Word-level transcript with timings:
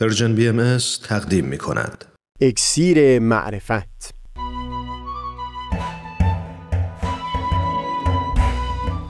Persian 0.00 0.34
BM 0.34 0.78
تقدیم 1.08 1.44
می 1.44 1.58
کند. 1.58 2.04
اکسیر 2.40 3.18
معرفت. 3.18 4.14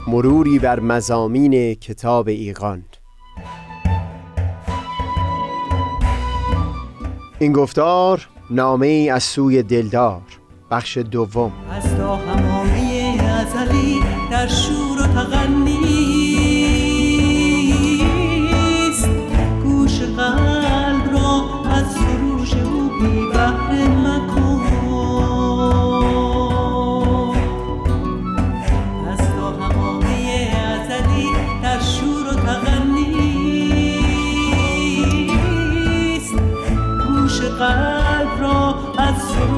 مروری 0.06 0.58
بر 0.58 0.80
مضامین 0.80 1.74
کتاب 1.74 2.28
ایقان 2.28 2.84
این 7.38 7.52
گفتار 7.52 8.28
نامه 8.50 8.86
ای 8.86 9.10
از 9.10 9.22
سوی 9.22 9.62
دلدار. 9.62 10.22
بخش 10.70 10.98
دوم. 10.98 11.52
از 11.70 11.96
تا 11.96 12.16
حمامه 12.16 13.18
ازلی 13.22 14.00
در 14.30 14.48
شور 14.48 15.02
و 15.02 15.06
تغنیست 15.06 15.67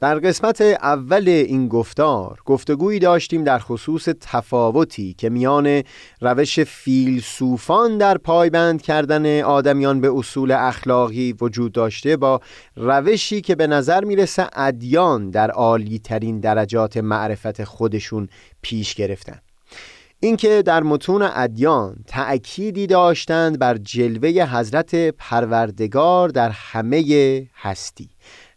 در 0.00 0.18
قسمت 0.18 0.60
اول 0.60 1.28
این 1.28 1.68
گفتار 1.68 2.38
گفتگویی 2.44 2.98
داشتیم 2.98 3.44
در 3.44 3.58
خصوص 3.58 4.08
تفاوتی 4.20 5.14
که 5.18 5.30
میان 5.30 5.82
روش 6.20 6.60
فیلسوفان 6.60 7.98
در 7.98 8.18
پایبند 8.18 8.82
کردن 8.82 9.40
آدمیان 9.40 10.00
به 10.00 10.12
اصول 10.14 10.52
اخلاقی 10.52 11.32
وجود 11.40 11.72
داشته 11.72 12.16
با 12.16 12.40
روشی 12.76 13.40
که 13.40 13.54
به 13.54 13.66
نظر 13.66 14.04
می‌رسه 14.04 14.46
ادیان 14.52 15.30
در 15.30 15.50
عالی 15.50 15.98
ترین 15.98 16.40
درجات 16.40 16.96
معرفت 16.96 17.64
خودشون 17.64 18.28
پیش 18.62 18.94
گرفتن. 18.94 19.38
اینکه 20.20 20.62
در 20.62 20.82
متون 20.82 21.22
ادیان 21.22 21.96
تأکیدی 22.06 22.86
داشتند 22.86 23.58
بر 23.58 23.76
جلوه 23.76 24.56
حضرت 24.56 24.94
پروردگار 24.94 26.28
در 26.28 26.50
همه 26.50 27.48
هستی. 27.54 28.08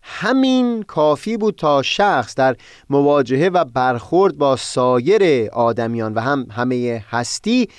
همین 0.05 0.83
کافی 0.83 1.37
بود 1.37 1.55
تا 1.55 1.81
شخص 1.81 2.35
در 2.35 2.55
مواجهه 2.89 3.49
و 3.53 3.65
برخورد 3.65 4.37
با 4.37 4.55
سایر 4.55 5.49
آدمیان 5.49 6.13
و 6.13 6.19
هم 6.19 6.47
همه 6.51 7.05
هستی 7.09 7.69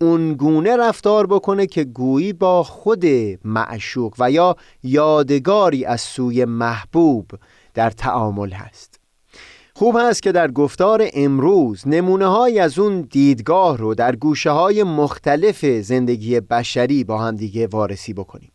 اونگونه 0.00 0.76
رفتار 0.76 1.26
بکنه 1.26 1.66
که 1.66 1.84
گویی 1.84 2.32
با 2.32 2.62
خود 2.62 3.04
معشوق 3.44 4.14
و 4.18 4.30
یا 4.30 4.56
یادگاری 4.82 5.84
از 5.84 6.00
سوی 6.00 6.44
محبوب 6.44 7.30
در 7.74 7.90
تعامل 7.90 8.50
هست. 8.50 9.00
خوب 9.74 9.96
هست 10.00 10.22
که 10.22 10.32
در 10.32 10.50
گفتار 10.50 11.08
امروز 11.14 11.88
نمونه 11.88 12.26
های 12.26 12.58
از 12.58 12.78
اون 12.78 13.00
دیدگاه 13.00 13.76
رو 13.76 13.94
در 13.94 14.16
گوشه 14.16 14.50
های 14.50 14.82
مختلف 14.82 15.64
زندگی 15.64 16.40
بشری 16.40 17.04
با 17.04 17.18
هم 17.18 17.36
دیگه 17.36 17.66
وارسی 17.66 18.12
بکنیم. 18.12 18.52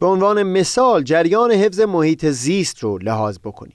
به 0.00 0.06
عنوان 0.06 0.42
مثال 0.42 1.02
جریان 1.02 1.52
حفظ 1.52 1.80
محیط 1.80 2.26
زیست 2.26 2.78
رو 2.78 2.98
لحاظ 2.98 3.38
بکنید. 3.44 3.74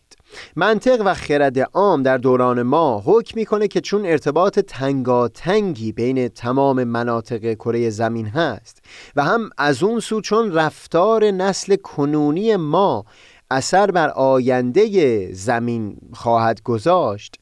منطق 0.55 1.01
و 1.05 1.13
خرد 1.13 1.59
عام 1.59 2.03
در 2.03 2.17
دوران 2.17 2.61
ما 2.61 3.03
حکم 3.05 3.39
می‌کنه 3.39 3.67
که 3.67 3.81
چون 3.81 4.05
ارتباط 4.05 4.59
تنگاتنگی 4.59 5.91
بین 5.91 6.27
تمام 6.27 6.83
مناطق 6.83 7.53
کره 7.53 7.89
زمین 7.89 8.25
هست 8.25 8.79
و 9.15 9.23
هم 9.23 9.49
از 9.57 9.83
اون 9.83 9.99
سو 9.99 10.21
چون 10.21 10.53
رفتار 10.53 11.31
نسل 11.31 11.75
کنونی 11.75 12.55
ما 12.55 13.05
اثر 13.51 13.91
بر 13.91 14.09
آینده 14.09 15.29
زمین 15.33 15.97
خواهد 16.13 16.61
گذاشت 16.63 17.35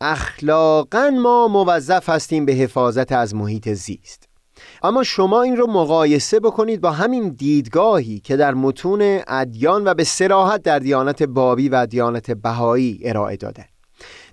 اخلاقا 0.00 1.10
ما 1.10 1.48
موظف 1.48 2.08
هستیم 2.08 2.44
به 2.44 2.52
حفاظت 2.52 3.12
از 3.12 3.34
محیط 3.34 3.68
زیست. 3.68 4.28
اما 4.84 5.02
شما 5.02 5.42
این 5.42 5.56
رو 5.56 5.66
مقایسه 5.66 6.40
بکنید 6.40 6.80
با 6.80 6.90
همین 6.90 7.28
دیدگاهی 7.28 8.20
که 8.20 8.36
در 8.36 8.54
متون 8.54 9.20
ادیان 9.28 9.84
و 9.84 9.94
به 9.94 10.04
سراحت 10.04 10.62
در 10.62 10.78
دیانت 10.78 11.22
بابی 11.22 11.68
و 11.68 11.86
دیانت 11.86 12.30
بهایی 12.30 13.00
ارائه 13.04 13.36
داده. 13.36 13.64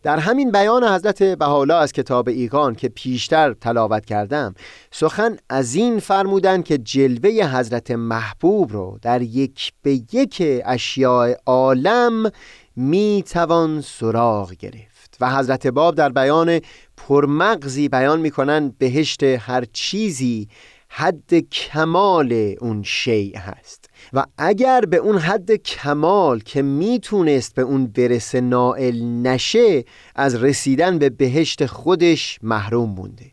در 0.04 0.20
همین 0.20 0.52
بیان 0.52 0.84
حضرت 0.84 1.24
بهاءالله 1.24 1.74
از 1.74 1.94
کتاب 1.94 2.30
ایقان 2.30 2.76
که 2.76 2.90
پیشتر 2.90 3.54
تلاوت 3.54 4.06
کردم 4.06 4.56
سخن 4.92 5.38
از 5.50 5.76
این 5.76 6.00
فرمودن 6.00 6.62
که 6.62 6.78
جلوه 6.78 7.58
حضرت 7.58 7.92
محبوب 7.92 8.72
رو 8.72 9.00
در 9.02 9.22
یک 9.22 9.74
به 9.82 9.94
یک 9.94 10.44
اشیاء 10.66 11.34
عالم 11.46 12.32
می 12.76 13.24
توان 13.28 13.82
سراغ 13.82 14.52
گرفت. 14.52 14.91
و 15.22 15.30
حضرت 15.30 15.68
باب 15.68 15.96
در 15.96 16.10
بیان 16.10 16.60
پرمغزی 16.98 17.90
بیان 17.90 18.20
می‌کنن 18.20 18.76
بهشت 18.78 19.24
هر 19.24 19.66
چیزی 19.74 20.48
حد 20.90 21.40
کمال 21.52 22.56
اون 22.62 22.84
شیء 22.84 23.38
هست. 23.38 23.90
و 24.14 24.26
اگر 24.38 24.82
به 24.82 24.98
اون 24.98 25.18
حد 25.18 25.56
کمال 25.56 26.40
که 26.40 26.62
می‌تونست 26.62 27.56
به 27.56 27.62
اون 27.62 27.88
برسه 27.88 28.42
نائل 28.42 29.04
نشه 29.04 29.84
از 30.16 30.44
رسیدن 30.44 31.00
به 31.00 31.10
بهشت 31.10 31.66
خودش 31.66 32.40
محروم 32.42 32.90
مونده. 32.90 33.32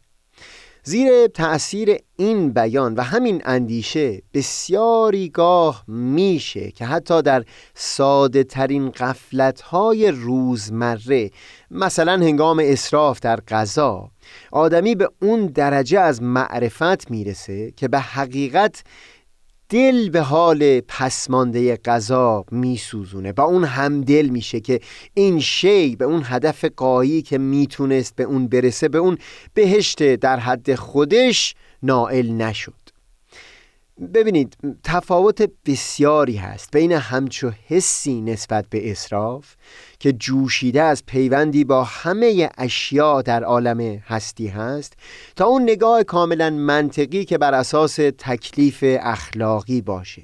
زیر 0.88 1.26
تأثیر 1.26 1.96
این 2.16 2.52
بیان 2.52 2.94
و 2.94 3.02
همین 3.02 3.42
اندیشه 3.44 4.22
بسیاری 4.34 5.28
گاه 5.28 5.84
میشه 5.88 6.70
که 6.70 6.84
حتی 6.84 7.22
در 7.22 7.44
ساده 7.74 8.44
ترین 8.44 8.90
قفلت 8.90 9.60
های 9.60 10.10
روزمره 10.10 11.30
مثلا 11.70 12.12
هنگام 12.12 12.62
اصراف 12.64 13.20
در 13.20 13.40
غذا 13.40 14.10
آدمی 14.52 14.94
به 14.94 15.10
اون 15.22 15.46
درجه 15.46 16.00
از 16.00 16.22
معرفت 16.22 17.10
می‌رسه 17.10 17.70
که 17.70 17.88
به 17.88 17.98
حقیقت 17.98 18.82
دل 19.68 20.10
به 20.10 20.20
حال 20.20 20.80
پسمانده 20.80 21.76
غذا 21.76 22.44
میسوزونه 22.50 23.32
با 23.32 23.42
اون 23.42 23.64
همدل 23.64 24.28
میشه 24.28 24.60
که 24.60 24.80
این 25.14 25.40
شی 25.40 25.96
به 25.96 26.04
اون 26.04 26.22
هدف 26.24 26.64
قایی 26.64 27.22
که 27.22 27.38
می‌تونست 27.38 28.16
به 28.16 28.24
اون 28.24 28.48
برسه 28.48 28.88
به 28.88 28.98
اون 28.98 29.18
بهشت 29.54 30.14
در 30.14 30.38
حد 30.38 30.74
خودش 30.74 31.54
نائل 31.82 32.32
نشد. 32.32 32.87
ببینید 34.14 34.56
تفاوت 34.84 35.50
بسیاری 35.66 36.36
هست 36.36 36.70
بین 36.72 36.92
همچو 36.92 37.50
حسی 37.66 38.20
نسبت 38.20 38.66
به 38.70 38.90
اصراف 38.90 39.54
که 39.98 40.12
جوشیده 40.12 40.82
از 40.82 41.06
پیوندی 41.06 41.64
با 41.64 41.84
همه 41.84 42.50
اشیا 42.58 43.22
در 43.22 43.44
عالم 43.44 43.80
هستی 43.80 44.46
هست 44.46 44.92
تا 45.36 45.46
اون 45.46 45.62
نگاه 45.62 46.02
کاملا 46.02 46.50
منطقی 46.50 47.24
که 47.24 47.38
بر 47.38 47.54
اساس 47.54 47.96
تکلیف 48.18 48.84
اخلاقی 49.00 49.80
باشه. 49.80 50.22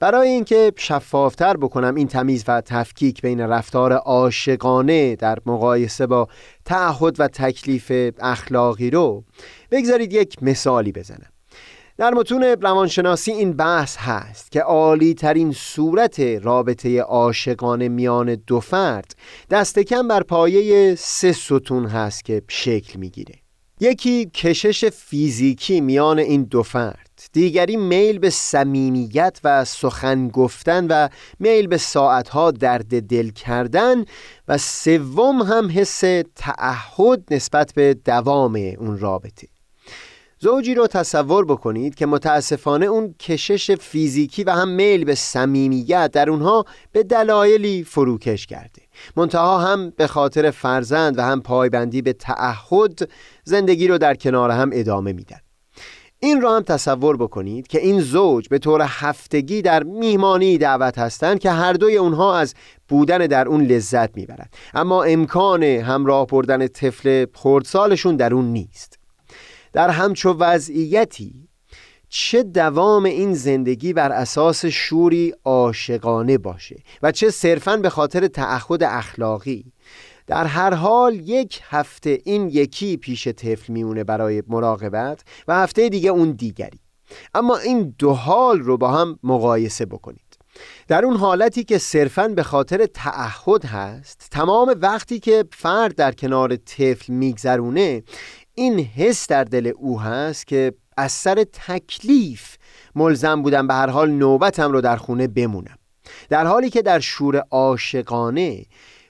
برای 0.00 0.28
اینکه 0.28 0.72
شفافتر 0.76 1.56
بکنم 1.56 1.94
این 1.94 2.08
تمیز 2.08 2.44
و 2.48 2.60
تفکیک 2.60 3.22
بین 3.22 3.40
رفتار 3.40 3.92
عاشقانه 3.92 5.16
در 5.16 5.38
مقایسه 5.46 6.06
با 6.06 6.28
تعهد 6.64 7.20
و 7.20 7.28
تکلیف 7.28 7.92
اخلاقی 8.20 8.90
رو 8.90 9.24
بگذارید 9.70 10.12
یک 10.12 10.42
مثالی 10.42 10.92
بزنم. 10.92 11.37
در 11.98 12.14
متون 12.14 12.42
روانشناسی 12.42 13.32
این 13.32 13.52
بحث 13.52 13.96
هست 13.96 14.52
که 14.52 14.60
عالی 14.60 15.14
ترین 15.14 15.52
صورت 15.52 16.20
رابطه 16.20 17.00
عاشقانه 17.00 17.88
میان 17.88 18.34
دو 18.34 18.60
فرد 18.60 19.14
دست 19.50 19.78
کم 19.78 20.08
بر 20.08 20.22
پایه 20.22 20.94
سه 20.94 21.32
ستون 21.32 21.86
هست 21.86 22.24
که 22.24 22.42
شکل 22.48 22.98
می‌گیره. 22.98 23.34
یکی 23.80 24.30
کشش 24.34 24.84
فیزیکی 24.84 25.80
میان 25.80 26.18
این 26.18 26.42
دو 26.42 26.62
فرد 26.62 27.20
دیگری 27.32 27.76
میل 27.76 28.18
به 28.18 28.30
صمیمیت 28.30 29.40
و 29.44 29.64
سخن 29.64 30.28
گفتن 30.28 30.86
و 30.86 31.08
میل 31.38 31.66
به 31.66 31.76
ساعتها 31.76 32.50
درد 32.50 33.02
دل 33.02 33.30
کردن 33.30 34.04
و 34.48 34.58
سوم 34.58 35.42
هم 35.42 35.70
حس 35.74 36.00
تعهد 36.34 37.24
نسبت 37.30 37.72
به 37.74 37.94
دوام 37.94 38.56
اون 38.78 38.98
رابطه. 38.98 39.48
زوجی 40.40 40.74
رو 40.74 40.86
تصور 40.86 41.44
بکنید 41.44 41.94
که 41.94 42.06
متاسفانه 42.06 42.86
اون 42.86 43.14
کشش 43.20 43.70
فیزیکی 43.70 44.44
و 44.44 44.50
هم 44.50 44.68
میل 44.68 45.04
به 45.04 45.14
صمیمیت 45.14 46.10
در 46.12 46.30
اونها 46.30 46.64
به 46.92 47.02
دلایلی 47.02 47.84
فروکش 47.84 48.46
کرده. 48.46 48.82
منتها 49.16 49.58
هم 49.58 49.90
به 49.90 50.06
خاطر 50.06 50.50
فرزند 50.50 51.18
و 51.18 51.22
هم 51.22 51.40
پایبندی 51.40 52.02
به 52.02 52.12
تعهد 52.12 53.10
زندگی 53.44 53.88
رو 53.88 53.98
در 53.98 54.14
کنار 54.14 54.50
هم 54.50 54.70
ادامه 54.72 55.12
میدن. 55.12 55.38
این 56.20 56.40
را 56.40 56.56
هم 56.56 56.62
تصور 56.62 57.16
بکنید 57.16 57.66
که 57.66 57.80
این 57.80 58.00
زوج 58.00 58.48
به 58.48 58.58
طور 58.58 58.82
هفتگی 58.88 59.62
در 59.62 59.82
میهمانی 59.82 60.58
دعوت 60.58 60.98
هستند 60.98 61.38
که 61.38 61.50
هر 61.50 61.72
دوی 61.72 61.96
اونها 61.96 62.38
از 62.38 62.54
بودن 62.88 63.18
در 63.18 63.48
اون 63.48 63.62
لذت 63.64 64.16
می‌برند. 64.16 64.52
اما 64.74 65.02
امکان 65.02 65.62
همراه 65.62 66.26
بردن 66.26 66.66
طفل 66.66 67.26
خردسالشون 67.34 68.16
در 68.16 68.34
اون 68.34 68.44
نیست. 68.44 68.97
در 69.72 69.90
همچو 69.90 70.32
وضعیتی 70.32 71.48
چه 72.08 72.42
دوام 72.42 73.04
این 73.04 73.34
زندگی 73.34 73.92
بر 73.92 74.12
اساس 74.12 74.66
شوری 74.66 75.34
عاشقانه 75.44 76.38
باشه 76.38 76.76
و 77.02 77.12
چه 77.12 77.30
صرفا 77.30 77.76
به 77.76 77.90
خاطر 77.90 78.26
تعهد 78.26 78.82
اخلاقی. 78.82 79.72
در 80.26 80.44
هر 80.44 80.74
حال 80.74 81.14
یک 81.14 81.60
هفته 81.64 82.18
این 82.24 82.48
یکی 82.48 82.96
پیش 82.96 83.28
طفل 83.28 83.72
میمونه 83.72 84.04
برای 84.04 84.42
مراقبت 84.48 85.20
و 85.48 85.54
هفته 85.54 85.88
دیگه 85.88 86.10
اون 86.10 86.30
دیگری. 86.30 86.80
اما 87.34 87.56
این 87.56 87.94
دو 87.98 88.12
حال 88.12 88.60
رو 88.60 88.76
با 88.76 88.88
هم 88.88 89.18
مقایسه 89.22 89.86
بکنید. 89.86 90.38
در 90.88 91.04
اون 91.04 91.16
حالتی 91.16 91.64
که 91.64 91.78
صرفا 91.78 92.28
به 92.28 92.42
خاطر 92.42 92.86
تعهد 92.86 93.64
هست 93.64 94.28
تمام 94.30 94.74
وقتی 94.80 95.20
که 95.20 95.44
فرد 95.52 95.94
در 95.94 96.12
کنار 96.12 96.56
طفل 96.56 97.12
میگذرونه 97.12 98.02
این 98.58 98.78
حس 98.78 99.26
در 99.26 99.44
دل 99.44 99.72
او 99.76 100.00
هست 100.00 100.46
که 100.46 100.72
از 100.96 101.12
سر 101.12 101.44
تکلیف 101.52 102.56
ملزم 102.94 103.42
بودم 103.42 103.66
به 103.66 103.74
هر 103.74 103.86
حال 103.86 104.10
نوبتم 104.10 104.72
رو 104.72 104.80
در 104.80 104.96
خونه 104.96 105.26
بمونم. 105.26 105.78
در 106.28 106.46
حالی 106.46 106.70
که 106.70 106.82
در 106.82 107.00
شور 107.00 107.44
عاشقانه 107.50 108.64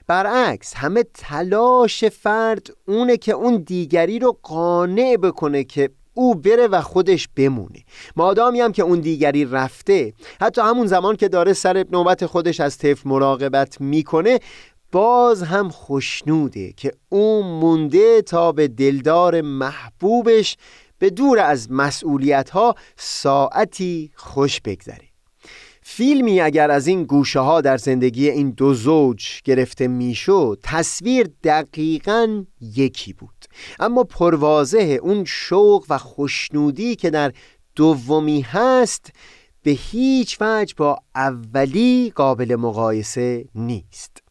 برعکس 0.07 0.73
همه 0.75 1.03
تلاش 1.13 2.05
فرد 2.05 2.67
اونه 2.87 3.17
که 3.17 3.31
اون 3.31 3.57
دیگری 3.57 4.19
رو 4.19 4.37
قانع 4.43 5.17
بکنه 5.17 5.63
که 5.63 5.89
او 6.13 6.35
بره 6.35 6.67
و 6.67 6.81
خودش 6.81 7.27
بمونه. 7.35 7.83
مادامی 8.15 8.61
هم 8.61 8.71
که 8.71 8.83
اون 8.83 8.99
دیگری 8.99 9.45
رفته 9.45 10.13
حتی 10.41 10.61
همون 10.61 10.87
زمان 10.87 11.15
که 11.15 11.27
داره 11.27 11.53
سر 11.53 11.85
نوبت 11.91 12.25
خودش 12.25 12.59
از 12.59 12.77
طفل 12.77 13.09
مراقبت 13.09 13.81
می‌کنه 13.81 14.39
باز 14.91 15.43
هم 15.43 15.69
خوشنوده 15.69 16.73
که 16.73 16.91
اون 17.09 17.45
مونده 17.45 18.21
تا 18.21 18.51
به 18.51 18.67
دلدار 18.67 19.41
محبوبش 19.41 20.57
به 20.99 21.09
دور 21.09 21.39
از 21.39 21.71
مسئولیت 21.71 22.49
ها 22.49 22.75
ساعتی 22.97 24.11
خوش 24.15 24.61
بگذره. 24.61 25.09
فیلمی 25.81 26.41
اگر 26.41 26.71
از 26.71 26.87
این 26.87 27.03
گوشه 27.03 27.39
ها 27.39 27.61
در 27.61 27.77
زندگی 27.77 28.29
این 28.29 28.49
دو 28.49 28.73
زوج 28.73 29.41
گرفته 29.43 29.87
می‌شد 29.87 30.59
تصویر 30.63 31.29
دقیقا 31.43 32.45
یکی 32.61 33.13
بود. 33.13 33.45
اما 33.79 34.03
پروازه 34.03 34.99
اون 35.01 35.23
شوق 35.25 35.85
و 35.89 35.97
خوشنودی 35.97 36.95
که 36.95 37.09
در 37.09 37.31
دومی 37.75 38.41
هست 38.41 39.11
به 39.63 39.71
هیچ 39.71 40.37
وجه 40.41 40.73
با 40.77 40.97
اولی 41.15 42.11
قابل 42.15 42.55
مقایسه 42.55 43.45
نیست. 43.55 44.28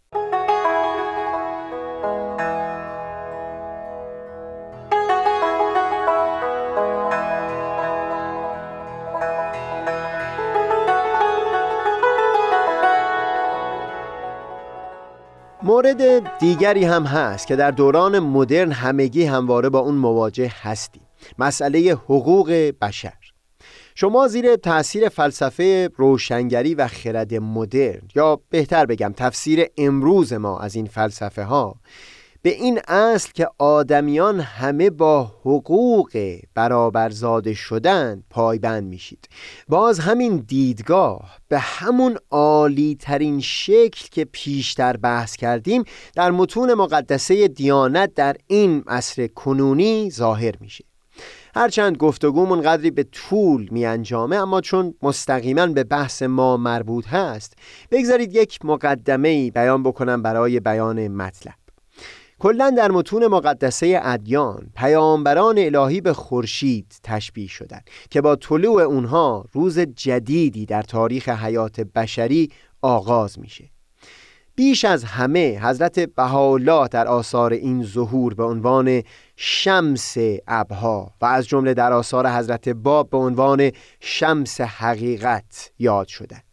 مورد 15.88 16.38
دیگری 16.38 16.84
هم 16.84 17.04
هست 17.04 17.46
که 17.46 17.56
در 17.56 17.70
دوران 17.70 18.18
مدرن 18.18 18.72
همگی 18.72 19.24
همواره 19.24 19.68
با 19.68 19.78
اون 19.78 19.94
مواجه 19.94 20.52
هستیم. 20.62 21.02
مسئله 21.38 21.92
حقوق 21.92 22.50
بشر. 22.80 23.12
شما 23.94 24.28
زیر 24.28 24.56
تاثیر 24.56 25.08
فلسفه 25.08 25.90
روشنگری 25.96 26.74
و 26.74 26.88
خرد 26.88 27.34
مدرن 27.34 28.02
یا 28.14 28.40
بهتر 28.50 28.86
بگم 28.86 29.14
تفسیر 29.16 29.66
امروز 29.76 30.32
ما 30.32 30.58
از 30.58 30.74
این 30.74 30.86
فلسفه 30.86 31.44
ها 31.44 31.74
به 32.48 32.54
این 32.54 32.80
اصل 32.88 33.30
که 33.34 33.48
آدمیان 33.58 34.40
همه 34.40 34.90
با 34.90 35.24
حقوق 35.24 36.38
برابرزاده 36.54 37.54
شدن 37.54 38.22
پایبند 38.30 38.84
میشید. 38.84 39.28
باز 39.68 39.98
همین 39.98 40.36
دیدگاه 40.36 41.38
به 41.48 41.58
همون 41.58 42.16
عالی 42.30 42.96
ترین 43.00 43.40
شکل 43.40 44.08
که 44.10 44.24
پیشتر 44.24 44.96
بحث 44.96 45.36
کردیم 45.36 45.84
در 46.14 46.30
متون 46.30 46.74
مقدسه 46.74 47.48
دیانت 47.48 48.14
در 48.14 48.36
این 48.46 48.84
عصر 48.86 49.26
کنونی 49.26 50.10
ظاهر 50.10 50.54
میشه. 50.60 50.84
هرچند 51.54 51.96
گفتگومون 51.96 52.60
قدری 52.60 52.90
به 52.90 53.02
طول 53.02 53.68
می 53.70 53.86
انجامه 53.86 54.36
اما 54.36 54.60
چون 54.60 54.94
مستقیما 55.02 55.66
به 55.66 55.84
بحث 55.84 56.22
ما 56.22 56.56
مربوط 56.56 57.08
هست 57.08 57.54
بگذارید 57.90 58.34
یک 58.34 58.64
مقدمه 58.64 59.50
بیان 59.50 59.82
بکنم 59.82 60.22
برای 60.22 60.60
بیان 60.60 61.08
مطلب. 61.08 61.67
کلا 62.38 62.70
در 62.70 62.90
متون 62.90 63.26
مقدسه 63.26 64.00
ادیان 64.02 64.70
پیامبران 64.76 65.58
الهی 65.58 66.00
به 66.00 66.12
خورشید 66.12 66.92
تشبیه 67.02 67.48
شدند 67.48 67.90
که 68.10 68.20
با 68.20 68.36
طلوع 68.36 68.82
اونها 68.82 69.44
روز 69.52 69.78
جدیدی 69.78 70.66
در 70.66 70.82
تاریخ 70.82 71.28
حیات 71.28 71.80
بشری 71.80 72.50
آغاز 72.82 73.38
میشه. 73.38 73.64
بیش 74.54 74.84
از 74.84 75.04
همه 75.04 75.60
حضرت 75.62 76.00
بهاءالله 76.00 76.88
در 76.88 77.08
آثار 77.08 77.52
این 77.52 77.82
ظهور 77.82 78.34
به 78.34 78.44
عنوان 78.44 79.02
شمس 79.36 80.16
ابها 80.46 81.12
و 81.20 81.26
از 81.26 81.46
جمله 81.46 81.74
در 81.74 81.92
آثار 81.92 82.28
حضرت 82.28 82.68
باب 82.68 83.10
به 83.10 83.16
عنوان 83.16 83.70
شمس 84.00 84.60
حقیقت 84.60 85.70
یاد 85.78 86.08
شدند. 86.08 86.47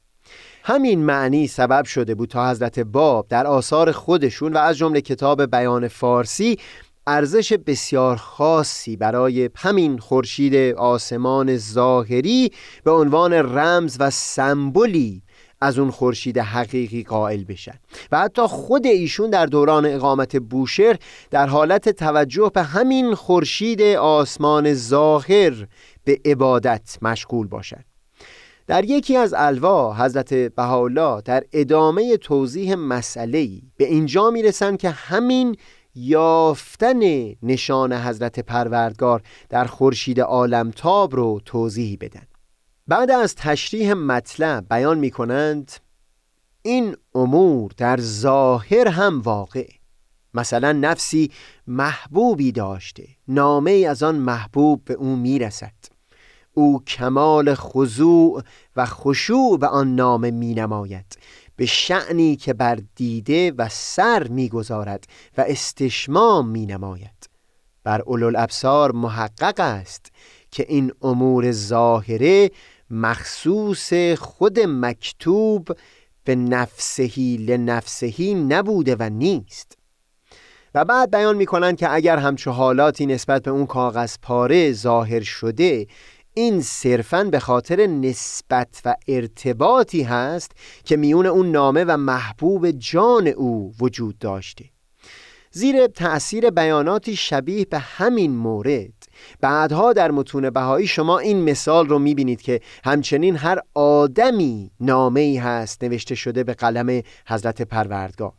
همین 0.68 1.06
معنی 1.06 1.48
سبب 1.48 1.86
شده 1.86 2.16
بود 2.16 2.30
تا 2.30 2.50
حضرت 2.50 2.80
باب 2.80 3.28
در 3.28 3.48
آثار 3.48 3.92
خودشون 3.92 4.54
و 4.54 4.58
از 4.58 4.78
جمله 4.78 5.02
کتاب 5.02 5.46
بیان 5.46 5.88
فارسی 5.88 6.60
ارزش 7.08 7.54
بسیار 7.54 8.16
خاصی 8.16 8.96
برای 8.96 9.50
همین 9.56 9.98
خورشید 9.98 10.76
آسمان 10.76 11.58
ظاهری 11.58 12.52
به 12.84 12.92
عنوان 12.92 13.34
رمز 13.34 13.98
و 14.00 14.10
سمبولی 14.10 15.22
از 15.62 15.80
اون 15.80 15.92
خورشید 15.92 16.38
حقیقی 16.38 17.04
قائل 17.04 17.44
بشن. 17.44 17.80
و 18.12 18.20
حتی 18.20 18.42
خود 18.42 18.86
ایشون 18.86 19.30
در 19.30 19.46
دوران 19.46 19.86
اقامت 19.86 20.36
بوشهر 20.36 20.98
در 21.32 21.48
حالت 21.48 21.90
توجه 21.90 22.52
به 22.54 22.64
همین 22.64 23.16
خورشید 23.16 23.82
آسمان 23.98 24.74
ظاهر 24.74 25.68
به 26.04 26.20
عبادت 26.26 26.98
مشغول 27.02 27.48
باشند 27.48 27.95
در 28.68 28.86
یکی 28.86 29.18
از 29.18 29.34
الوا 29.38 29.94
حضرت 29.94 30.34
بهاءالله 30.34 31.22
در 31.22 31.44
ادامه 31.54 32.18
توضیح 32.18 32.76
مسئله 32.76 33.50
به 33.78 33.86
اینجا 33.86 34.30
می‌رسند 34.30 34.78
که 34.78 34.90
همین 34.90 35.56
یافتن 35.96 37.00
نشان 37.44 37.94
حضرت 37.94 38.40
پروردگار 38.40 39.22
در 39.50 39.66
خورشید 39.66 40.20
عالمتاب 40.20 41.16
رو 41.16 41.42
توضیح 41.46 41.98
بدن. 42.02 42.28
بعد 42.88 43.12
از 43.12 43.36
تشریح 43.36 43.94
مطلب 43.94 44.66
بیان 44.70 45.00
می 45.00 45.12
کنند 45.12 45.72
این 46.62 46.96
امور 47.16 47.72
در 47.78 48.00
ظاهر 48.02 48.88
هم 48.88 49.22
واقع. 49.22 49.68
مثلا 50.34 50.72
نفسی 50.72 51.32
محبوبی 51.68 52.52
داشته 52.52 53.08
نامه 53.28 53.72
از 53.90 54.04
آن 54.04 54.16
محبوب 54.16 54.86
به 54.86 54.94
او 54.94 55.16
می‌رسد. 55.16 55.85
او 56.56 56.84
کمال 56.84 57.56
خضوع 57.56 58.44
و 58.76 58.86
خشوع 58.86 59.58
به 59.60 59.68
آن 59.68 59.96
نام 59.96 60.34
می 60.34 60.54
نماید 60.54 61.18
به 61.56 61.66
شعنی 61.66 62.36
که 62.36 62.54
بر 62.54 62.80
دیده 62.96 63.52
و 63.52 63.70
سر 63.72 64.28
می‌گذارد 64.28 65.04
و 65.38 65.46
استشمام 65.48 66.50
می 66.50 66.66
نماید 66.66 67.30
بر 67.84 68.04
الابصار 68.08 68.92
محقق 68.92 69.60
است 69.60 70.12
که 70.52 70.66
این 70.70 70.92
امور 71.02 71.52
ظاهره 71.52 72.52
مخصوص 72.90 73.94
خود 74.18 74.60
مکتوب 74.60 75.68
به 76.24 76.36
نفسهی 76.36 77.38
لنفسهی 77.38 78.34
نبوده 78.34 78.96
و 79.00 79.10
نیست. 79.10 79.78
و 80.76 80.86
بعد 80.86 81.12
بیان 81.12 81.38
می 81.38 81.46
کنند 81.46 81.78
که 81.78 81.94
اگر 81.94 82.18
همچو 82.18 82.52
حالاتی 82.52 83.06
نسبت 83.06 83.44
به 83.44 83.52
اون 83.52 83.66
کاغذ 83.66 84.16
پاره 84.22 84.74
ظاهر 84.74 85.22
شده 85.22 85.88
این 86.38 86.62
صرفا 86.62 87.24
به 87.24 87.40
خاطر 87.40 87.88
نسبت 87.88 88.82
و 88.86 88.96
ارتباطی 89.08 90.04
هست 90.04 90.52
که 90.84 90.98
میون 90.98 91.26
اون 91.26 91.52
نامه 91.52 91.84
و 91.84 91.98
محبوب 91.98 92.72
جان 92.72 93.28
او 93.28 93.74
وجود 93.82 94.20
داشته. 94.20 94.66
زیر 95.52 95.88
تأثیر 95.88 96.50
بیاناتی 96.50 97.16
شبیه 97.16 97.66
به 97.66 97.80
همین 97.80 98.32
مورد 98.32 98.94
بعدها 99.42 99.94
در 99.94 100.12
متون 100.12 100.50
بهایی 100.50 100.88
شما 100.88 101.20
این 101.20 101.44
مثال 101.44 101.88
رو 101.88 102.00
می‌بینید 102.00 102.42
که 102.42 102.62
همچنین 102.86 103.36
هر 103.36 103.60
آدمی 103.74 104.72
نامه 104.80 105.22
ای 105.22 105.38
هست 105.38 105.84
نوشته 105.84 106.16
شده 106.16 106.44
به 106.44 106.54
قلم 106.54 107.02
حضرت 107.28 107.62
پروردگار. 107.62 108.34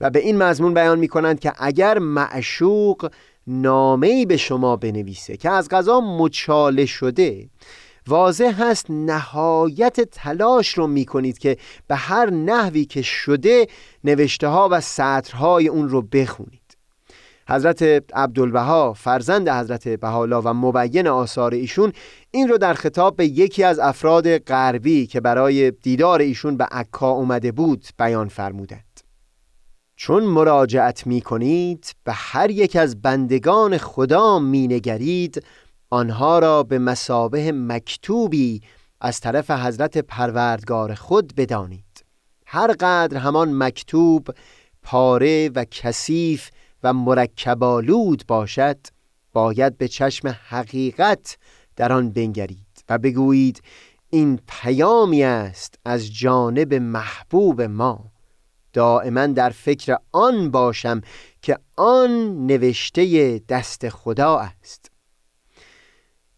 و 0.00 0.10
به 0.10 0.18
این 0.18 0.42
مضمون 0.42 0.74
بیان 0.74 0.98
می 0.98 1.08
کنند 1.08 1.40
که 1.40 1.52
اگر 1.58 1.98
معشوق 1.98 3.10
نامه‌ای 3.46 4.26
به 4.26 4.36
شما 4.36 4.76
بنویسه 4.76 5.36
که 5.36 5.50
از 5.50 5.68
غذا 5.68 6.00
مچاله 6.00 6.86
شده. 6.86 7.48
واضح 8.06 8.54
هست 8.58 8.86
نهایت 8.88 10.00
تلاش 10.00 10.78
رو 10.78 10.86
می‌کنید 10.86 11.38
که 11.38 11.56
به 11.86 11.96
هر 11.96 12.30
نحوی 12.30 12.84
که 12.84 13.02
شده 13.02 13.66
نوشته 14.04 14.48
ها 14.48 14.68
و 14.72 14.80
سطرهای 14.80 15.68
اون 15.68 15.88
رو 15.88 16.02
بخونید. 16.02 16.62
حضرت 17.48 17.82
عبدالبها 18.14 18.92
فرزند 18.92 19.48
حضرت 19.48 19.88
بهالا 19.88 20.42
و 20.42 20.48
مبین 20.48 21.06
آثار 21.06 21.54
ایشون 21.54 21.92
این 22.30 22.48
رو 22.48 22.58
در 22.58 22.74
خطاب 22.74 23.16
به 23.16 23.26
یکی 23.26 23.64
از 23.64 23.78
افراد 23.78 24.38
غربی 24.38 25.06
که 25.06 25.20
برای 25.20 25.70
دیدار 25.70 26.20
ایشون 26.20 26.56
به 26.56 26.64
عکا 26.64 27.10
اومده 27.10 27.52
بود 27.52 27.86
بیان 27.98 28.28
فرمودند. 28.28 28.91
چون 30.02 30.24
مراجعت 30.24 31.06
می 31.06 31.20
کنید 31.20 31.94
به 32.04 32.12
هر 32.12 32.50
یک 32.50 32.76
از 32.76 33.02
بندگان 33.02 33.78
خدا 33.78 34.38
می 34.38 34.68
نگرید 34.68 35.44
آنها 35.90 36.38
را 36.38 36.62
به 36.62 36.78
مسابه 36.78 37.52
مکتوبی 37.52 38.60
از 39.00 39.20
طرف 39.20 39.50
حضرت 39.50 39.98
پروردگار 39.98 40.94
خود 40.94 41.34
بدانید. 41.34 42.04
هر 42.46 42.72
قدر 42.72 43.16
همان 43.16 43.62
مکتوب 43.62 44.28
پاره 44.82 45.50
و 45.54 45.64
کثیف 45.64 46.50
و 46.82 46.92
مرکبالود 46.92 48.24
باشد 48.28 48.78
باید 49.32 49.78
به 49.78 49.88
چشم 49.88 50.36
حقیقت 50.48 51.36
در 51.76 51.92
آن 51.92 52.10
بنگرید 52.10 52.84
و 52.88 52.98
بگویید 52.98 53.62
این 54.10 54.40
پیامی 54.48 55.24
است 55.24 55.74
از 55.84 56.14
جانب 56.14 56.74
محبوب 56.74 57.62
ما. 57.62 58.11
دائما 58.72 59.26
در 59.26 59.50
فکر 59.50 59.96
آن 60.12 60.50
باشم 60.50 61.00
که 61.42 61.58
آن 61.76 62.46
نوشته 62.46 63.38
دست 63.48 63.88
خدا 63.88 64.38
است. 64.38 64.90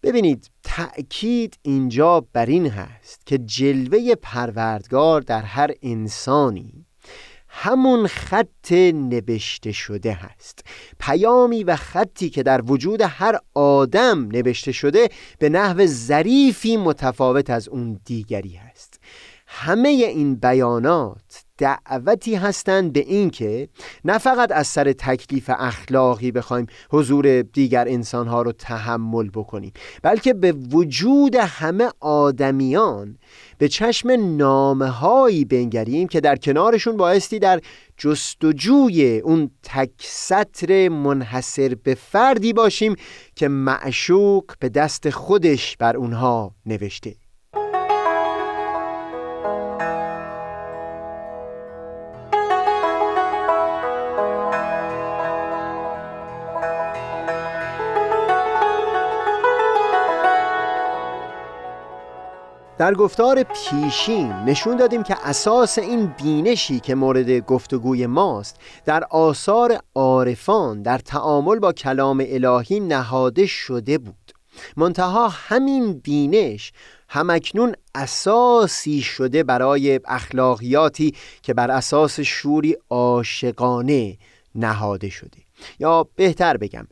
ببینید 0.03 0.51
تأکید 0.63 1.59
اینجا 1.63 2.27
بر 2.33 2.47
این 2.47 2.67
هست 2.67 3.27
که 3.27 3.39
جلوه 3.39 4.15
پروردگار 4.15 5.21
در 5.21 5.43
هر 5.43 5.71
انسانی 5.83 6.87
همون 7.49 8.07
خط 8.07 8.73
نوشته 8.93 9.73
شده 9.73 10.13
هست. 10.13 10.65
پیامی 11.01 11.65
و 11.65 11.77
خطی 11.77 12.31
که 12.31 12.43
در 12.43 12.63
وجود 12.63 13.01
هر 13.01 13.39
آدم 13.55 14.29
نوشته 14.29 14.73
شده 14.73 15.09
به 15.39 15.49
نحو 15.49 15.87
ظریفی 15.87 16.77
متفاوت 16.77 17.51
از 17.51 17.69
اون 17.69 18.01
دیگری 18.05 18.55
هست. 18.55 19.01
همه 19.47 19.89
این 19.89 20.35
بیانات 20.35 21.44
دعوتی 21.59 22.35
هستند 22.35 22.93
به 22.93 23.01
اینکه 23.01 23.69
نه 24.05 24.19
فقط 24.19 24.53
از 24.53 24.67
سر 24.67 24.93
تکلیف 24.93 25.51
اخلاقی 25.59 26.33
بخوایم 26.33 26.67
حضور 26.91 27.43
دیگر 27.43 27.89
انسانها 27.89 28.43
رو 28.43 28.53
تحمل 28.53 29.31
بکنیم 29.31 29.73
بلکه 30.03 30.35
به 30.35 30.53
وجود 30.53 31.35
همه 31.35 31.89
آدمیان 32.01 33.19
به 33.59 33.69
چشم 33.69 34.37
نامه 34.37 34.89
هایی 34.89 35.45
بنگریم 35.45 36.09
که 36.09 36.21
در 36.21 36.37
کنارشون 36.37 36.97
بایستی 36.97 37.39
در 37.39 37.61
جستجوی 37.97 39.19
اون 39.19 39.51
تک 39.63 39.91
سطر 39.99 40.89
منحصر 40.89 41.75
به 41.83 41.95
فردی 41.95 42.53
باشیم 42.53 42.95
که 43.37 43.49
معشوق 43.49 44.45
به 44.59 44.69
دست 44.69 45.11
خودش 45.11 45.77
بر 45.77 45.97
اونها 45.97 46.55
نوشته. 46.67 47.24
در 62.85 62.95
گفتار 62.95 63.43
پیشین 63.43 64.33
نشون 64.33 64.77
دادیم 64.77 65.03
که 65.03 65.17
اساس 65.29 65.79
این 65.79 66.07
بینشی 66.07 66.81
که 66.81 66.95
مورد 66.95 67.31
گفتگوی 67.31 68.07
ماست 68.07 68.57
در 68.85 69.05
آثار 69.05 69.79
عارفان 69.95 70.83
در 70.83 70.99
تعامل 70.99 71.59
با 71.59 71.73
کلام 71.73 72.25
الهی 72.29 72.81
نهاده 72.81 73.47
شده 73.47 73.99
بود. 73.99 74.33
منتها 74.77 75.29
همین 75.29 75.93
بینش 75.93 76.73
همکنون 77.09 77.75
اساسی 77.95 79.01
شده 79.01 79.43
برای 79.43 80.01
اخلاقیاتی 80.05 81.15
که 81.43 81.55
بر 81.55 81.71
اساس 81.71 82.21
شوری 82.21 82.77
عاشقانه 82.91 84.19
نهاده 84.55 85.09
شده. 85.09 85.39
یا 85.79 86.07
بهتر 86.17 86.57
بگم 86.57 86.87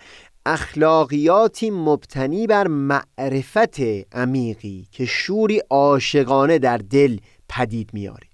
اخلاقیاتی 0.46 1.70
مبتنی 1.70 2.46
بر 2.46 2.68
معرفت 2.68 3.80
عمیقی 4.12 4.86
که 4.92 5.04
شوری 5.04 5.62
عاشقانه 5.70 6.58
در 6.58 6.78
دل 6.78 7.18
پدید 7.48 7.90
میاره 7.92 8.26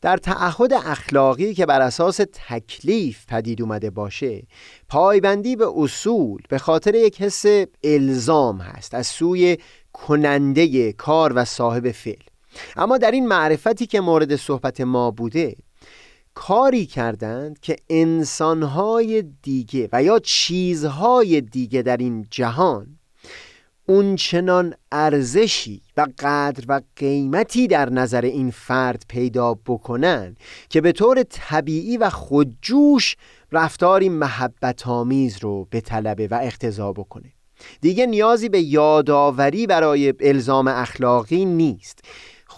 در 0.00 0.16
تعهد 0.16 0.72
اخلاقی 0.72 1.54
که 1.54 1.66
بر 1.66 1.80
اساس 1.80 2.20
تکلیف 2.48 3.26
پدید 3.28 3.62
اومده 3.62 3.90
باشه 3.90 4.42
پایبندی 4.88 5.56
به 5.56 5.66
اصول 5.76 6.42
به 6.48 6.58
خاطر 6.58 6.94
یک 6.94 7.22
حس 7.22 7.44
الزام 7.84 8.58
هست 8.58 8.94
از 8.94 9.06
سوی 9.06 9.58
کننده 9.92 10.92
کار 10.92 11.32
و 11.36 11.44
صاحب 11.44 11.90
فعل. 11.90 12.22
اما 12.76 12.98
در 12.98 13.10
این 13.10 13.28
معرفتی 13.28 13.86
که 13.86 14.00
مورد 14.00 14.36
صحبت 14.36 14.80
ما 14.80 15.10
بوده 15.10 15.56
کاری 16.38 16.86
کردند 16.86 17.60
که 17.60 17.76
انسانهای 17.90 19.22
دیگه 19.42 19.88
و 19.92 20.02
یا 20.02 20.18
چیزهای 20.18 21.40
دیگه 21.40 21.82
در 21.82 21.96
این 21.96 22.26
جهان 22.30 22.98
اون 23.86 24.16
چنان 24.16 24.74
ارزشی 24.92 25.82
و 25.96 26.06
قدر 26.18 26.64
و 26.68 26.80
قیمتی 26.96 27.66
در 27.66 27.90
نظر 27.90 28.24
این 28.24 28.50
فرد 28.50 29.04
پیدا 29.08 29.54
بکنن 29.54 30.36
که 30.68 30.80
به 30.80 30.92
طور 30.92 31.22
طبیعی 31.22 31.96
و 31.96 32.10
خودجوش 32.10 33.16
رفتاری 33.52 34.08
محبت 34.08 34.86
آمیز 34.86 35.38
رو 35.40 35.66
به 35.70 35.80
طلبه 35.80 36.28
و 36.28 36.40
اقتضا 36.42 36.92
بکنه. 36.92 37.32
دیگه 37.80 38.06
نیازی 38.06 38.48
به 38.48 38.60
یادآوری 38.60 39.66
برای 39.66 40.14
الزام 40.20 40.68
اخلاقی 40.68 41.44
نیست. 41.44 42.00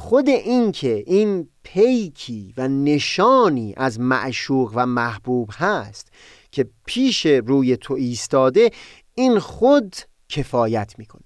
خود 0.01 0.29
این 0.29 0.73
که 0.73 1.05
این 1.07 1.49
پیکی 1.63 2.55
و 2.57 2.69
نشانی 2.69 3.75
از 3.77 4.01
معشوق 4.01 4.73
و 4.75 4.87
محبوب 4.87 5.51
هست 5.53 6.09
که 6.53 6.67
پیش 6.87 7.27
روی 7.27 7.77
تو 7.77 7.95
ایستاده 7.95 8.71
این 9.15 9.39
خود 9.39 9.97
کفایت 10.29 10.95
می‌کنه. 10.99 11.23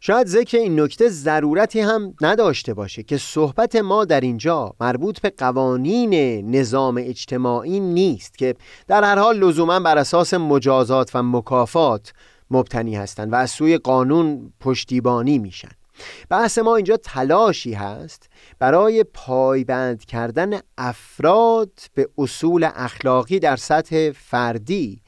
شاید 0.00 0.26
ذکر 0.26 0.58
این 0.58 0.80
نکته 0.80 1.08
ضرورتی 1.08 1.80
هم 1.80 2.14
نداشته 2.20 2.74
باشه 2.74 3.02
که 3.02 3.18
صحبت 3.18 3.76
ما 3.76 4.04
در 4.04 4.20
اینجا 4.20 4.74
مربوط 4.80 5.20
به 5.20 5.32
قوانین 5.38 6.14
نظام 6.56 6.96
اجتماعی 6.98 7.80
نیست 7.80 8.38
که 8.38 8.54
در 8.86 9.04
هر 9.04 9.18
حال 9.18 9.38
لزوما 9.38 9.80
بر 9.80 9.98
اساس 9.98 10.34
مجازات 10.34 11.10
و 11.14 11.22
مکافات 11.22 12.12
مبتنی 12.50 12.96
هستند 12.96 13.32
و 13.32 13.36
از 13.36 13.50
سوی 13.50 13.78
قانون 13.78 14.52
پشتیبانی 14.60 15.38
میشن. 15.38 15.81
بحث 16.28 16.58
ما 16.58 16.76
اینجا 16.76 16.96
تلاشی 16.96 17.72
هست 17.72 18.28
برای 18.58 19.04
پایبند 19.04 20.04
کردن 20.04 20.60
افراد 20.78 21.78
به 21.94 22.08
اصول 22.18 22.68
اخلاقی 22.74 23.38
در 23.38 23.56
سطح 23.56 24.10
فردی 24.10 25.02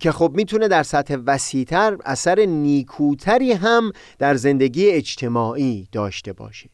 که 0.00 0.12
خب 0.12 0.32
می‌تونه 0.34 0.68
در 0.68 0.82
سطح 0.82 1.16
وسیعتر 1.26 1.96
اثر 2.04 2.40
نیکوتری 2.40 3.52
هم 3.52 3.92
در 4.18 4.34
زندگی 4.34 4.90
اجتماعی 4.90 5.88
داشته 5.92 6.32
باشه. 6.32 6.70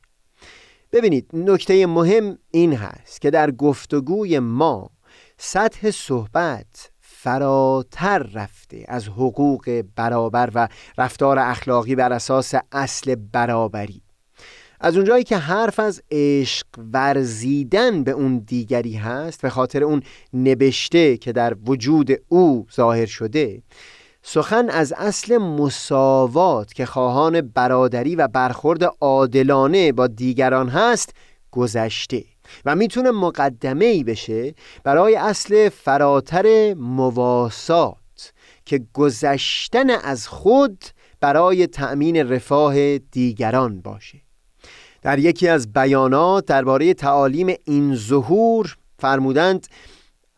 ببینید 0.93 1.31
نکته 1.33 1.87
مهم 1.87 2.39
این 2.51 2.73
هست 2.73 3.21
که 3.21 3.31
در 3.31 3.51
گفتگوی 3.51 4.39
ما 4.39 4.91
سطح 5.39 5.91
صحبت 5.91 6.91
فراتر 7.25 8.19
رفته 8.19 8.85
از 8.89 9.09
حقوق 9.09 9.83
برابر 9.97 10.51
و 10.55 10.69
رفتار 10.99 11.39
اخلاقی 11.39 11.95
بر 11.95 12.13
اساس 12.13 12.55
اصل 12.73 13.15
برابری. 13.15 14.03
از 14.81 14.97
اونجایی 14.97 15.25
که 15.25 15.37
حرف 15.37 15.81
از 15.81 16.03
عشق 16.11 16.67
ورزیدن 16.93 18.05
به 18.05 18.11
اون 18.11 18.39
دیگری 18.39 18.95
هست 18.95 19.43
به 19.43 19.51
خاطر 19.51 19.85
اون 19.85 20.03
نبشته 20.35 21.17
که 21.17 21.33
در 21.33 21.57
وجود 21.67 22.11
او 22.29 22.67
ظاهر 22.75 23.07
شده 23.07 23.63
سخن 24.23 24.71
از 24.71 24.93
اصل 24.97 25.39
مساوات 25.39 26.73
که 26.73 26.87
خواهان 26.87 27.41
برادری 27.41 28.17
و 28.17 28.29
برخورد 28.29 28.85
عادلانه 29.01 29.93
با 29.93 30.07
دیگران 30.07 30.69
هست 30.69 31.15
گذشته. 31.51 32.34
و 32.65 32.77
می‌تونه 32.77 33.11
مقدمه 33.11 33.85
ای 33.85 34.05
بشه 34.05 34.55
برای 34.85 35.17
اصل 35.17 35.69
فراتر 35.69 36.75
مواسات 36.75 38.33
که 38.65 38.87
گذشتن 38.93 39.91
از 39.91 40.29
خود 40.29 40.85
برای 41.21 41.67
تأمین 41.67 42.17
رفاه 42.17 42.99
دیگران 42.99 43.81
باشه. 43.81 44.21
در 45.03 45.19
یکی 45.19 45.49
از 45.49 45.73
بیانات 45.73 46.45
درباره 46.45 46.95
تعالیم 46.95 47.55
این 47.65 47.95
ظهور 47.97 48.77
فرمودند 48.99 49.67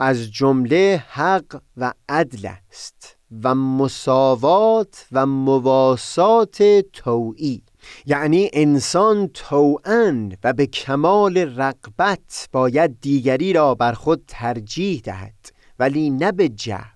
از 0.00 0.32
جمله 0.32 1.04
حق 1.08 1.61
و 1.76 1.92
عدل 2.08 2.49
است 2.68 3.16
و 3.42 3.54
مساوات 3.54 5.06
و 5.12 5.26
مواسات 5.26 6.62
توعی 6.92 7.62
یعنی 8.07 8.50
انسان 8.52 9.28
توان 9.28 10.37
و 10.45 10.52
به 10.52 10.66
کمال 10.66 11.38
رقبت 11.38 12.49
باید 12.52 13.00
دیگری 13.00 13.52
را 13.52 13.75
بر 13.75 13.93
خود 13.93 14.23
ترجیح 14.26 15.00
دهد 15.05 15.52
ولی 15.78 16.11
نه 16.11 16.33
به 16.33 16.49
جبر 16.49 16.87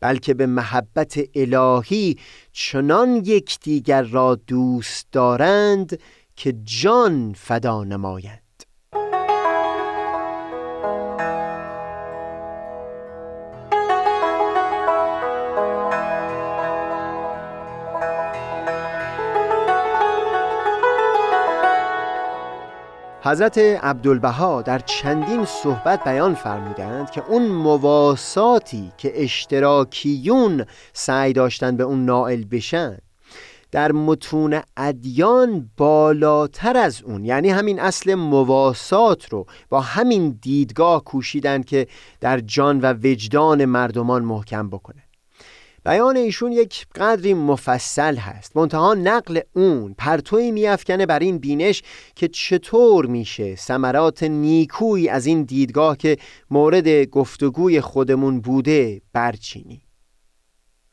بلکه 0.00 0.34
به 0.34 0.46
محبت 0.46 1.20
الهی 1.34 2.16
چنان 2.52 3.16
یکدیگر 3.16 4.02
را 4.02 4.34
دوست 4.34 5.06
دارند 5.12 5.98
که 6.36 6.54
جان 6.64 7.32
فدا 7.32 7.84
نمایند 7.84 8.41
حضرت 23.32 23.58
عبدالبها 23.58 24.62
در 24.62 24.78
چندین 24.78 25.44
صحبت 25.44 26.04
بیان 26.04 26.34
فرمودند 26.34 27.10
که 27.10 27.22
اون 27.28 27.48
مواساتی 27.48 28.92
که 28.98 29.22
اشتراکیون 29.22 30.66
سعی 30.92 31.32
داشتن 31.32 31.76
به 31.76 31.82
اون 31.82 32.04
نائل 32.04 32.44
بشن 32.44 32.98
در 33.70 33.92
متون 33.92 34.60
ادیان 34.76 35.70
بالاتر 35.76 36.76
از 36.76 37.02
اون 37.02 37.24
یعنی 37.24 37.50
همین 37.50 37.80
اصل 37.80 38.14
مواسات 38.14 39.28
رو 39.28 39.46
با 39.68 39.80
همین 39.80 40.38
دیدگاه 40.42 41.04
کوشیدن 41.04 41.62
که 41.62 41.86
در 42.20 42.40
جان 42.40 42.80
و 42.80 42.92
وجدان 42.92 43.64
مردمان 43.64 44.24
محکم 44.24 44.68
بکنه. 44.68 45.01
بیان 45.84 46.16
ایشون 46.16 46.52
یک 46.52 46.86
قدری 46.94 47.34
مفصل 47.34 48.16
هست. 48.16 48.56
منتها 48.56 48.94
نقل 48.94 49.40
اون 49.52 49.94
پرتوی 49.98 50.50
میافکنه 50.50 51.06
بر 51.06 51.18
این 51.18 51.38
بینش 51.38 51.82
که 52.14 52.28
چطور 52.28 53.06
میشه 53.06 53.56
ثمرات 53.56 54.22
نیکویی 54.22 55.08
از 55.08 55.26
این 55.26 55.42
دیدگاه 55.42 55.96
که 55.96 56.16
مورد 56.50 57.04
گفتگوی 57.04 57.80
خودمون 57.80 58.40
بوده 58.40 59.02
برچینی. 59.12 59.82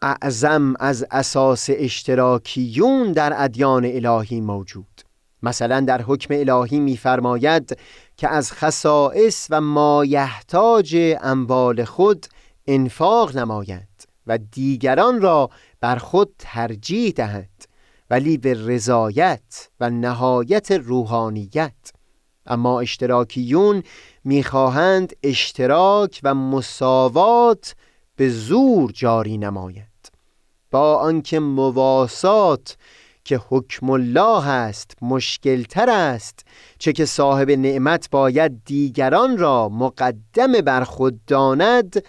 اعظم 0.02 0.74
از 0.80 1.06
اساس 1.12 1.70
اشتراکیون 1.70 3.12
در 3.12 3.34
ادیان 3.44 3.86
الهی 3.86 4.42
موجود. 4.42 5.02
مثلا 5.44 5.80
در 5.80 6.02
حکم 6.02 6.34
الهی 6.34 6.80
میفرماید 6.80 7.78
که 8.18 8.30
از 8.30 8.52
خصائص 8.52 9.48
و 9.50 9.62
مایحتاج 9.62 10.98
اموال 11.22 11.84
خود 11.84 12.26
انفاق 12.68 13.38
نمایند. 13.38 14.09
و 14.30 14.38
دیگران 14.38 15.22
را 15.22 15.50
بر 15.82 15.96
خود 15.96 16.36
ترجیح 16.40 17.12
دهند 17.12 17.66
ولی 18.10 18.38
به 18.38 18.54
رضایت 18.54 19.70
و 19.80 19.90
نهایت 19.90 20.72
روحانیت. 20.72 21.92
اما 22.46 22.80
اشتراکیون 22.80 23.84
می‌خواهند 24.24 25.14
اشتراک 25.24 26.20
و 26.24 26.36
مساوات 26.36 27.76
به 28.16 28.30
زور 28.30 28.92
جاری 28.92 29.38
نماید 29.38 30.12
با 30.72 30.96
آنکه 30.96 31.40
مواسات 31.40 32.78
که 33.24 33.42
حکم 33.50 33.90
الله 33.90 34.48
است 34.48 34.98
مشکلتر 35.02 35.90
است 35.90 36.46
چه 36.80 36.94
که 36.94 37.06
صاحب 37.06 37.52
نعمت 37.52 38.10
باید 38.10 38.64
دیگران 38.66 39.38
را 39.38 39.70
مقدم 39.70 40.52
بر 40.52 40.84
خود 40.84 41.26
داند 41.26 42.04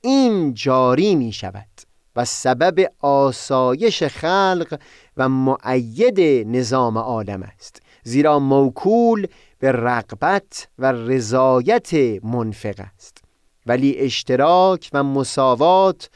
این 0.00 0.54
جاری 0.54 1.14
می 1.14 1.32
شود 1.32 1.68
و 2.16 2.24
سبب 2.24 2.92
آسایش 3.00 4.02
خلق 4.02 4.80
و 5.16 5.28
معید 5.28 6.20
نظام 6.48 6.98
عالم 6.98 7.42
است 7.42 7.82
زیرا 8.02 8.38
موکول 8.38 9.26
به 9.58 9.72
رقبت 9.72 10.68
و 10.78 10.92
رضایت 10.92 11.94
منفق 12.24 12.80
است. 12.94 13.18
ولی 13.66 13.96
اشتراک 13.98 14.90
و 14.92 15.02
مساوات 15.02 16.10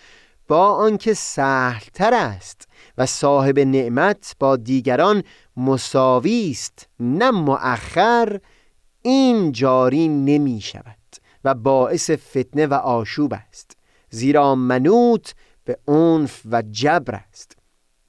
با 0.48 0.68
آنکه 0.68 1.14
سهلتر 1.14 2.14
است 2.14 2.68
و 2.98 3.06
صاحب 3.06 3.58
نعمت 3.58 4.36
با 4.38 4.56
دیگران 4.56 5.22
مساوی 5.56 6.48
است 6.50 6.88
نه 7.00 7.30
مؤخر 7.30 8.40
این 9.02 9.52
جاری 9.52 10.08
نمی 10.08 10.60
شود 10.60 10.96
و 11.44 11.54
باعث 11.54 12.10
فتنه 12.10 12.66
و 12.66 12.74
آشوب 12.74 13.34
است. 13.34 13.76
زیرا 14.12 14.54
منوط 14.54 15.30
به 15.64 15.78
عنف 15.88 16.42
و 16.50 16.62
جبر 16.70 17.14
است. 17.14 17.56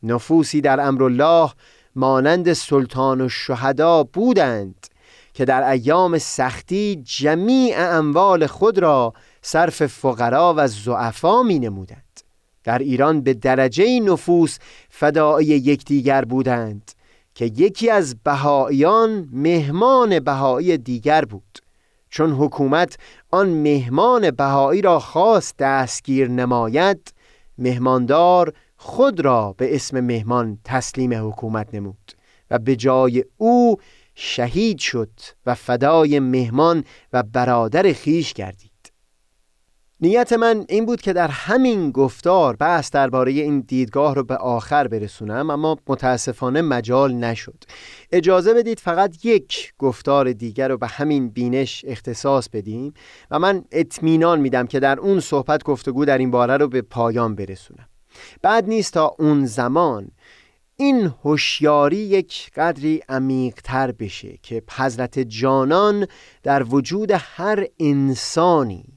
نفوسی 0.03 0.61
در 0.61 0.79
امرالله 0.79 1.51
مانند 1.95 2.53
سلطان 2.53 3.21
و 3.21 3.29
شهدا 3.29 4.03
بودند 4.03 4.87
که 5.33 5.45
در 5.45 5.69
ایام 5.69 6.17
سختی 6.17 7.01
جمیع 7.05 7.75
اموال 7.77 8.47
خود 8.47 8.79
را 8.79 9.13
صرف 9.41 9.85
فقرا 9.85 10.53
و 10.57 10.67
زعفا 10.67 11.43
می 11.43 11.59
نمودند 11.59 12.21
در 12.63 12.79
ایران 12.79 13.21
به 13.21 13.33
درجه 13.33 13.99
نفوس 13.99 14.57
فدای 14.89 15.45
یکدیگر 15.45 16.25
بودند 16.25 16.91
که 17.35 17.45
یکی 17.45 17.89
از 17.89 18.15
بهاییان 18.23 19.29
مهمان 19.31 20.19
بهایی 20.19 20.77
دیگر 20.77 21.25
بود. 21.25 21.62
چون 22.13 22.31
حکومت 22.31 22.97
آن 23.31 23.49
مهمان 23.49 24.31
بهایی 24.31 24.81
را 24.81 24.99
خواست 24.99 25.57
دستگیر 25.57 26.27
نماید 26.27 27.13
مهماندار 27.57 28.53
خود 28.77 29.19
را 29.19 29.53
به 29.57 29.75
اسم 29.75 29.99
مهمان 29.99 30.59
تسلیم 30.63 31.27
حکومت 31.27 31.75
نمود 31.75 32.11
و 32.51 32.59
به 32.59 32.75
جای 32.75 33.23
او 33.37 33.77
شهید 34.15 34.77
شد 34.77 35.09
و 35.45 35.55
فدای 35.55 36.19
مهمان 36.19 36.83
و 37.13 37.23
برادر 37.23 37.93
خیش 37.93 38.33
گردید. 38.33 38.72
نیت 40.03 40.33
من 40.33 40.65
این 40.69 40.85
بود 40.85 41.01
که 41.01 41.13
در 41.13 41.27
همین 41.27 41.91
گفتار 41.91 42.55
بحث 42.55 42.91
درباره 42.91 43.31
این 43.31 43.59
دیدگاه 43.59 44.15
رو 44.15 44.23
به 44.23 44.37
آخر 44.37 44.87
برسونم 44.87 45.49
اما 45.49 45.77
متاسفانه 45.87 46.61
مجال 46.61 47.13
نشد. 47.13 47.63
اجازه 48.11 48.53
بدید 48.53 48.79
فقط 48.79 49.25
یک 49.25 49.73
گفتار 49.79 50.33
دیگر 50.33 50.67
رو 50.67 50.77
به 50.77 50.87
همین 50.87 51.29
بینش 51.29 51.85
اختصاص 51.87 52.49
بدیم 52.49 52.93
و 53.31 53.39
من 53.39 53.65
اطمینان 53.71 54.39
میدم 54.39 54.67
که 54.67 54.79
در 54.79 54.99
اون 54.99 55.19
صحبت 55.19 55.63
گفتگو 55.63 56.05
در 56.05 56.17
این 56.17 56.31
باره 56.31 56.57
رو 56.57 56.67
به 56.67 56.81
پایان 56.81 57.35
برسونم. 57.35 57.87
بعد 58.41 58.67
نیست 58.67 58.93
تا 58.93 59.15
اون 59.19 59.45
زمان 59.45 60.11
این 60.75 61.13
هوشیاری 61.23 61.97
یک 61.97 62.51
قدری 62.55 63.01
عمیقتر 63.09 63.91
بشه 63.91 64.37
که 64.41 64.63
حضرت 64.77 65.19
جانان 65.19 66.07
در 66.43 66.63
وجود 66.63 67.11
هر 67.11 67.65
انسانی 67.79 68.92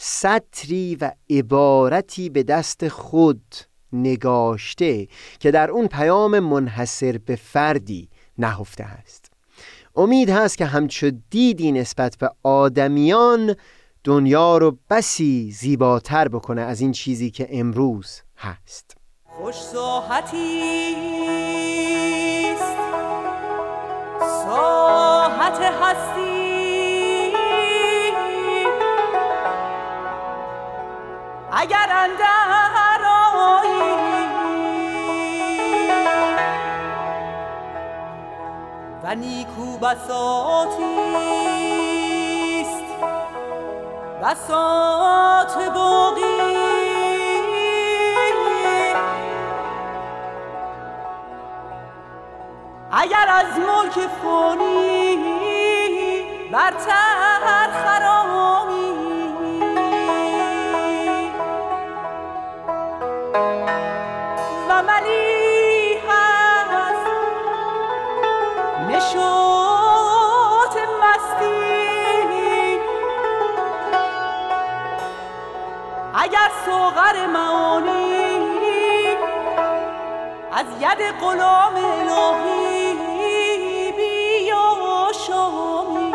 سطری 0.00 0.96
و 1.00 1.12
عبارتی 1.30 2.28
به 2.28 2.42
دست 2.42 2.88
خود 2.88 3.42
نگاشته 3.92 5.08
که 5.40 5.50
در 5.50 5.70
اون 5.70 5.86
پیام 5.86 6.38
منحصر 6.38 7.18
به 7.26 7.36
فردی 7.36 8.08
نهفته 8.38 8.84
است. 8.84 9.30
امید 9.96 10.30
هست 10.30 10.58
که 10.58 10.66
همچو 10.66 11.10
دیدی 11.30 11.72
نسبت 11.72 12.16
به 12.16 12.30
آدمیان 12.42 13.56
دنیا 14.04 14.58
رو 14.58 14.78
بسی 14.90 15.50
زیباتر 15.52 16.28
بکنه 16.28 16.60
از 16.60 16.80
این 16.80 16.92
چیزی 16.92 17.30
که 17.30 17.48
امروز 17.50 18.22
هست. 18.36 18.96
خوش 19.24 19.54
ساحتی 19.54 20.64
ساحت 24.20 25.60
هستی. 25.60 26.47
و 39.08 39.14
نیکو 39.14 39.78
بساطیست 39.78 40.78
بساط 44.22 45.58
باقی. 45.74 46.58
اگر 52.92 53.28
از 53.28 53.58
ملک 53.58 54.08
فانی 54.22 55.18
برتر 56.52 57.07
نشات 68.98 70.76
مستی. 71.00 72.78
اگر 76.14 76.50
سوغر 76.64 77.26
معانی 77.26 79.16
از 80.52 80.66
ید 80.80 81.02
غلام 81.20 81.74
الهی 81.76 82.94
بیا 83.92 85.12
شامی 85.26 86.12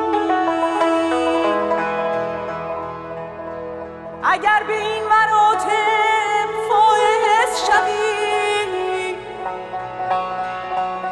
اگر 4.24 4.64
به 4.68 4.74
این 4.74 5.04
مراتب 5.04 6.50
فائز 6.70 7.52
شوی 7.68 9.16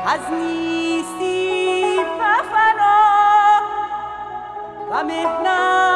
از 0.07 0.31
نی 0.31 0.70
و 5.11 5.90